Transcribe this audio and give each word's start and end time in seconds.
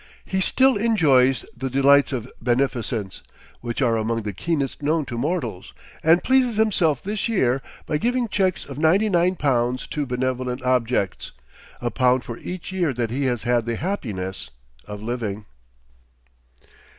He 0.25 0.41
still 0.41 0.77
enjoys 0.77 1.45
the 1.55 1.69
delights 1.69 2.11
of 2.11 2.31
beneficence, 2.41 3.21
which 3.59 3.83
are 3.83 3.97
among 3.97 4.23
the 4.23 4.33
keenest 4.33 4.81
known 4.81 5.05
to 5.05 5.15
mortals, 5.15 5.75
and 6.01 6.23
pleases 6.23 6.55
himself 6.57 7.03
this 7.03 7.29
year 7.29 7.61
by 7.85 7.99
giving 7.99 8.27
checks 8.27 8.65
of 8.65 8.79
ninety 8.79 9.09
nine 9.09 9.35
pounds 9.35 9.85
to 9.85 10.07
benevolent 10.07 10.63
objects, 10.63 11.33
a 11.81 11.91
pound 11.91 12.23
for 12.23 12.39
each 12.39 12.71
year 12.71 12.93
that 12.93 13.11
he 13.11 13.25
has 13.25 13.43
had 13.43 13.67
the 13.67 13.75
happiness 13.75 14.49
of 14.87 15.03
living. 15.03 15.45